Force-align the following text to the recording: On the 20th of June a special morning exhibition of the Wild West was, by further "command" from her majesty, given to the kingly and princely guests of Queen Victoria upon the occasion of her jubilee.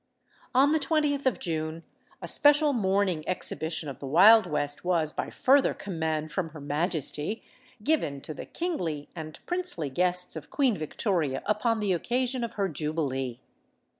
On 0.55 0.71
the 0.71 0.79
20th 0.79 1.27
of 1.27 1.37
June 1.37 1.83
a 2.23 2.27
special 2.27 2.73
morning 2.73 3.23
exhibition 3.27 3.87
of 3.87 3.99
the 3.99 4.07
Wild 4.07 4.47
West 4.47 4.83
was, 4.83 5.13
by 5.13 5.29
further 5.29 5.75
"command" 5.75 6.31
from 6.31 6.49
her 6.49 6.59
majesty, 6.59 7.43
given 7.83 8.19
to 8.21 8.33
the 8.33 8.47
kingly 8.47 9.09
and 9.15 9.37
princely 9.45 9.91
guests 9.91 10.35
of 10.35 10.49
Queen 10.49 10.75
Victoria 10.75 11.43
upon 11.45 11.79
the 11.79 11.93
occasion 11.93 12.43
of 12.43 12.53
her 12.53 12.67
jubilee. 12.67 13.37